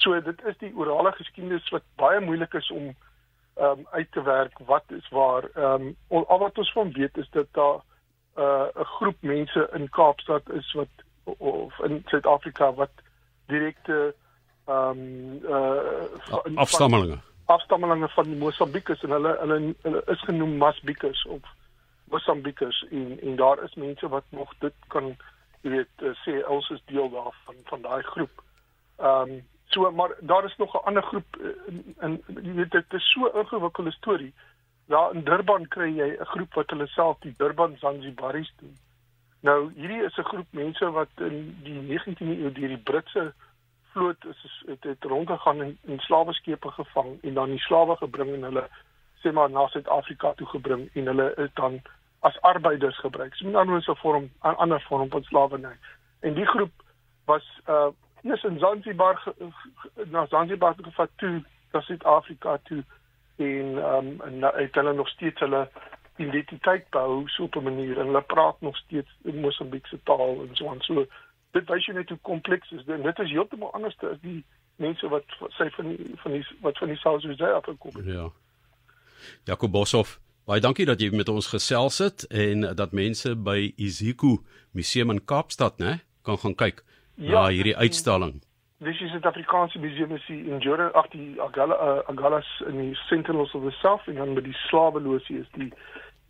So 0.00 0.16
dit 0.20 0.44
is 0.48 0.56
die 0.58 0.72
orale 0.76 1.12
geskiedenis 1.12 1.68
wat 1.74 1.84
baie 2.00 2.20
moeilik 2.24 2.54
is 2.56 2.70
om 2.72 2.92
um, 3.60 3.86
uit 3.90 4.12
te 4.12 4.22
werk 4.22 4.58
wat 4.70 4.84
is 4.96 5.08
waar. 5.12 5.48
Um, 5.56 5.92
al 6.08 6.38
wat 6.40 6.58
ons 6.58 6.72
van 6.72 6.92
weet 6.92 7.16
is 7.20 7.28
dat 7.36 7.46
daar 7.52 7.80
uh, 8.38 8.72
'n 8.72 8.80
uh, 8.80 8.86
groep 8.96 9.16
mense 9.20 9.68
in 9.72 9.88
Kaapstad 9.88 10.50
is 10.50 10.72
wat 10.72 11.04
of 11.24 11.78
in 11.78 12.02
Suid-Afrika 12.06 12.72
wat 12.72 13.04
direkte 13.46 14.14
ehm 14.66 14.98
um, 14.98 15.40
uh, 15.44 16.56
afstammelinge 16.56 17.18
afstammelinge 17.46 18.08
van 18.08 18.38
Mosambikus 18.38 19.02
en 19.02 19.10
hulle 19.10 19.36
hulle 19.40 19.74
hulle 19.82 20.02
is 20.06 20.20
genoem 20.20 20.56
Masbikus 20.56 21.24
of 21.26 21.40
Mosambikers 22.10 22.84
en 22.90 23.18
en 23.22 23.36
daar 23.36 23.62
is 23.64 23.74
mense 23.74 24.08
wat 24.08 24.24
nog 24.30 24.52
dit 24.58 24.74
kan 24.88 25.16
jy 25.62 25.70
weet 25.70 26.02
uh, 26.02 26.14
sê 26.24 26.40
ons 26.46 26.70
is 26.70 26.82
deel 26.86 27.10
daarvan 27.10 27.64
van 27.64 27.82
daai 27.82 28.02
groep. 28.02 28.44
Ehm 28.98 29.30
um, 29.30 29.40
So 29.70 29.90
maar 29.90 30.10
daar 30.20 30.44
is 30.44 30.56
nog 30.56 30.74
'n 30.74 30.84
ander 30.84 31.02
groep 31.02 31.36
in 32.00 32.22
jy 32.26 32.52
weet 32.52 32.70
dit 32.70 32.92
is 32.92 33.10
so 33.10 33.20
'n 33.26 33.38
ingewikkelde 33.38 33.90
storie. 33.90 34.34
Daar 34.86 35.14
in 35.14 35.24
Durban 35.24 35.68
kry 35.68 35.90
jy 35.96 36.16
'n 36.18 36.24
groep 36.24 36.54
wat 36.54 36.70
hulle 36.70 36.86
self 36.86 37.18
die 37.18 37.34
Durban 37.36 37.76
Zanzibaris 37.78 38.52
doen. 38.56 38.76
Nou 39.40 39.72
hierdie 39.74 40.04
is 40.04 40.16
'n 40.18 40.30
groep 40.32 40.46
mense 40.50 40.90
wat 40.90 41.08
in 41.16 41.56
die 41.62 41.80
19de 41.80 42.38
eeu 42.38 42.52
deur 42.52 42.68
die 42.68 42.84
Britse 42.90 43.34
vloot 43.92 44.24
is 44.24 44.62
het, 44.66 44.82
het 44.82 45.04
rondgegaan 45.04 45.60
en 45.60 45.78
in 45.82 45.98
slaweskepe 45.98 46.70
gevang 46.70 47.22
en 47.22 47.34
dan 47.34 47.50
die 47.50 47.58
slawe 47.58 47.96
gebring 47.96 48.34
en 48.34 48.42
hulle 48.42 48.68
sê 49.22 49.32
maar 49.32 49.50
na 49.50 49.66
Suid-Afrika 49.68 50.32
toe 50.36 50.46
gebring 50.46 50.88
en 50.94 51.06
hulle 51.06 51.32
is 51.36 51.50
dan 51.54 51.80
as 52.20 52.40
arbeiders 52.40 52.98
gebruik. 52.98 53.34
So 53.34 53.48
'n 53.48 53.54
ander 53.54 53.96
vorm 53.96 54.30
'n 54.42 54.56
ander 54.56 54.80
vorm 54.80 55.10
van 55.10 55.22
slawerny. 55.22 55.76
En 56.20 56.34
die 56.34 56.46
groep 56.46 56.72
was 57.24 57.60
uh 57.68 57.88
eers 58.22 58.44
in 58.44 58.58
Zanzibar 58.58 59.22
na 60.04 60.26
Zanzibar 60.26 60.74
gevat 60.82 61.10
toe 61.16 61.44
na 61.72 61.80
Suid-Afrika 61.80 62.58
toe 62.62 62.84
en 63.36 63.78
ehm 63.78 64.06
um, 64.06 64.20
en 64.20 64.54
het 64.54 64.74
hulle 64.74 64.92
nog 64.92 65.08
steeds 65.08 65.40
hulle 65.40 65.68
identiteit 66.16 66.90
behou 66.90 67.28
so 67.28 67.42
op 67.42 67.56
'n 67.56 67.62
manier 67.62 67.98
en 67.98 68.06
hulle 68.06 68.20
praat 68.20 68.60
nog 68.60 68.76
steeds 68.76 69.10
Mosambiekse 69.22 69.98
taal 70.02 70.40
en 70.40 70.50
so 70.52 70.68
aan 70.68 70.80
so 70.80 71.06
dit 71.56 71.68
wys 71.68 71.86
jy 71.86 71.94
net 71.94 72.08
hoe 72.12 72.18
kompleks 72.26 72.70
is. 72.76 72.84
Dit 72.86 73.02
dit 73.02 73.22
is 73.24 73.30
heeltemal 73.34 73.72
anders 73.76 73.96
as 74.08 74.18
die 74.24 74.40
mense 74.80 75.08
wat 75.12 75.38
sê 75.58 75.68
van 75.76 75.92
die, 75.92 76.10
van 76.22 76.36
die 76.36 76.42
wat 76.64 76.78
van 76.78 76.92
die 76.92 76.98
South 77.02 77.22
Sudan 77.22 77.58
afgekom 77.58 77.96
het. 78.00 78.10
Ja. 78.14 78.28
Jakob 79.44 79.72
Boshoff 79.72 80.18
baie 80.48 80.62
dankie 80.62 80.86
dat 80.88 81.02
jy 81.02 81.10
met 81.14 81.28
ons 81.28 81.50
gesels 81.52 82.00
het 82.02 82.24
en 82.30 82.70
dat 82.76 82.94
mense 82.96 83.34
by 83.36 83.72
Isiku 83.76 84.38
Museum 84.72 85.12
in 85.14 85.24
Kaapstad 85.24 85.78
nê 85.82 85.98
kan 86.26 86.38
gaan 86.40 86.56
kyk 86.56 86.82
ja, 87.14 87.32
na 87.32 87.48
hierdie 87.52 87.76
uitstalling. 87.76 88.40
Dis 88.80 89.00
is 89.04 89.12
die 89.12 89.28
Afrikaanse 89.28 89.78
Museum 89.78 90.14
is 90.16 90.24
in 90.32 90.58
Jura 90.64 90.88
ag 90.96 91.10
die 91.12 91.34
Agala 91.44 91.76
uh, 91.76 91.98
Agalas 92.08 92.48
in 92.68 92.78
die 92.80 92.94
Sentinels 93.08 93.52
of 93.54 93.66
the 93.66 93.74
South 93.82 94.06
en 94.08 94.16
dan 94.16 94.32
met 94.32 94.46
die 94.48 94.56
slaweloosie 94.68 95.42
is 95.42 95.50
die 95.58 95.68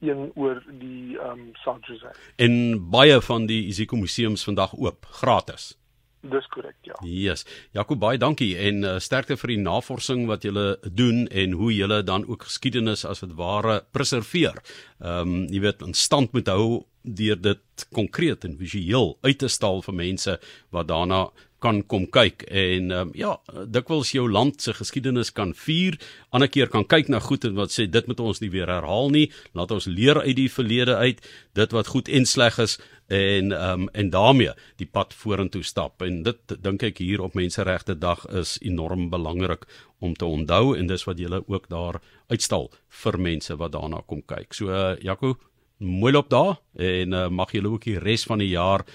een 0.01 0.31
oor 0.35 0.63
die 0.81 1.19
ehm 1.19 1.39
um, 1.39 1.51
Sanchez. 1.65 2.03
En 2.37 2.89
baie 2.91 3.21
van 3.21 3.47
die 3.47 3.67
Isiko 3.67 3.97
museums 3.97 4.45
vandag 4.45 4.75
oop, 4.77 5.07
gratis. 5.23 5.75
Dis 6.21 6.47
korrek, 6.53 6.77
ja. 6.85 6.97
Yes. 7.01 7.47
Jakob 7.73 8.01
baie 8.03 8.19
dankie 8.21 8.53
en 8.61 8.83
uh, 8.85 8.99
sterkte 9.01 9.39
vir 9.41 9.55
die 9.55 9.63
navorsing 9.63 10.27
wat 10.29 10.45
julle 10.45 10.75
doen 10.85 11.25
en 11.33 11.55
hoe 11.57 11.71
julle 11.73 12.03
dan 12.05 12.27
ook 12.29 12.45
geskiedenis 12.45 13.07
as 13.09 13.25
dit 13.25 13.33
ware 13.39 13.81
preserveer. 13.97 14.61
Ehm 15.01 15.21
um, 15.21 15.47
jy 15.49 15.65
weet 15.65 15.85
in 15.87 15.97
stand 15.97 16.37
moet 16.37 16.49
hou 16.53 16.85
deur 17.03 17.41
dit 17.41 17.87
konkreet 17.97 18.45
en 18.45 18.59
visueel 18.61 19.15
uit 19.25 19.39
te 19.41 19.49
stal 19.49 19.81
vir 19.83 19.97
mense 19.97 20.37
wat 20.77 20.89
daarna 20.93 21.31
kan 21.61 21.83
kom 21.87 22.07
kyk 22.13 22.45
en 22.49 22.91
um, 22.95 23.11
ja, 23.17 23.35
dikwels 23.69 24.13
jou 24.15 24.27
land 24.31 24.63
se 24.63 24.75
geskiedenis 24.77 25.33
kan 25.37 25.53
vier, 25.57 25.99
ander 26.35 26.49
keer 26.51 26.71
kan 26.73 26.87
kyk 26.89 27.11
na 27.13 27.21
goed 27.21 27.45
en 27.49 27.59
wat 27.59 27.75
sê 27.75 27.87
dit 27.91 28.09
moet 28.09 28.21
ons 28.21 28.41
nie 28.41 28.51
weer 28.53 28.71
herhaal 28.71 29.13
nie. 29.13 29.27
Laat 29.57 29.75
ons 29.77 29.89
leer 29.91 30.23
uit 30.23 30.37
die 30.39 30.51
verlede 30.53 30.97
uit, 30.97 31.21
dit 31.59 31.77
wat 31.77 31.93
goed 31.93 32.09
en 32.09 32.27
sleg 32.29 32.59
is 32.63 32.79
en 33.11 33.53
um, 33.53 33.89
en 33.93 34.11
daarmee 34.11 34.55
die 34.79 34.87
pad 34.87 35.15
vorentoe 35.15 35.63
stap. 35.67 36.03
En 36.07 36.23
dit 36.27 36.57
dink 36.63 36.85
ek 36.87 37.03
hier 37.03 37.23
op 37.25 37.35
Menseregte 37.35 37.99
Dag 37.99 38.23
is 38.31 38.57
enorm 38.63 39.09
belangrik 39.11 39.67
om 39.99 40.15
te 40.15 40.25
onthou 40.25 40.77
en 40.79 40.91
dis 40.91 41.07
wat 41.09 41.19
julle 41.19 41.43
ook 41.47 41.69
daar 41.69 42.01
uitstal 42.31 42.71
vir 43.03 43.19
mense 43.19 43.57
wat 43.59 43.75
daarna 43.75 44.05
kom 44.07 44.23
kyk. 44.23 44.55
So 44.55 44.71
uh, 44.71 44.95
Jaco, 45.03 45.35
mooi 45.79 46.13
loop 46.13 46.31
daar 46.31 46.61
en 46.79 47.17
uh, 47.17 47.29
mag 47.29 47.53
julle 47.53 47.75
ook 47.75 47.89
die 47.89 47.99
res 47.99 48.25
van 48.31 48.39
die 48.39 48.53
jaar 48.55 48.87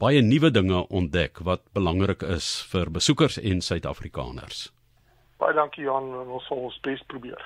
baie 0.00 0.22
nuwe 0.24 0.48
dinge 0.50 0.78
ontdek 0.88 1.42
wat 1.44 1.60
belangrik 1.76 2.22
is 2.24 2.46
vir 2.72 2.88
besoekers 2.88 3.36
en 3.36 3.58
Suid-Afrikaners. 3.60 4.70
Baie 5.40 5.52
dankie 5.56 5.84
Johan, 5.84 6.08
ons 6.24 6.46
sal 6.48 6.62
ons 6.70 6.78
bes 6.86 7.02
probeer. 7.12 7.42